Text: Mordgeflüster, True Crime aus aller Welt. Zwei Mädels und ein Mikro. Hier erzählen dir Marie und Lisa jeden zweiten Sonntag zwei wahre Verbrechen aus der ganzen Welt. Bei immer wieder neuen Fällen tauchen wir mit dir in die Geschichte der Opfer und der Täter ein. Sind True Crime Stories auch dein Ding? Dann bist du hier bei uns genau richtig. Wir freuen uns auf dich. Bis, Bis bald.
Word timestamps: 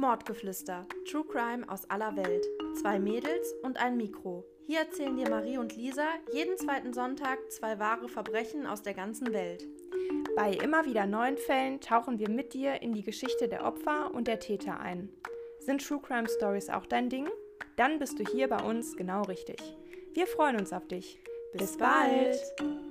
Mordgeflüster, 0.00 0.86
True 1.04 1.24
Crime 1.24 1.68
aus 1.68 1.88
aller 1.90 2.16
Welt. 2.16 2.46
Zwei 2.80 2.98
Mädels 2.98 3.54
und 3.62 3.76
ein 3.76 3.98
Mikro. 3.98 4.46
Hier 4.66 4.80
erzählen 4.80 5.14
dir 5.14 5.28
Marie 5.28 5.58
und 5.58 5.76
Lisa 5.76 6.06
jeden 6.32 6.56
zweiten 6.56 6.94
Sonntag 6.94 7.38
zwei 7.52 7.78
wahre 7.78 8.08
Verbrechen 8.08 8.66
aus 8.66 8.82
der 8.82 8.94
ganzen 8.94 9.34
Welt. 9.34 9.66
Bei 10.34 10.54
immer 10.54 10.86
wieder 10.86 11.04
neuen 11.04 11.36
Fällen 11.36 11.82
tauchen 11.82 12.18
wir 12.18 12.30
mit 12.30 12.54
dir 12.54 12.80
in 12.80 12.94
die 12.94 13.02
Geschichte 13.02 13.46
der 13.46 13.66
Opfer 13.66 14.14
und 14.14 14.26
der 14.26 14.40
Täter 14.40 14.80
ein. 14.80 15.10
Sind 15.58 15.86
True 15.86 16.00
Crime 16.00 16.28
Stories 16.28 16.70
auch 16.70 16.86
dein 16.86 17.10
Ding? 17.10 17.28
Dann 17.76 17.98
bist 17.98 18.18
du 18.18 18.24
hier 18.24 18.48
bei 18.48 18.62
uns 18.62 18.96
genau 18.96 19.22
richtig. 19.24 19.60
Wir 20.14 20.26
freuen 20.26 20.56
uns 20.56 20.72
auf 20.72 20.88
dich. 20.88 21.18
Bis, 21.52 21.60
Bis 21.60 21.76
bald. 21.76 22.89